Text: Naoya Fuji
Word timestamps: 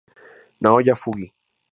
Naoya 0.61 0.95
Fuji 0.97 1.27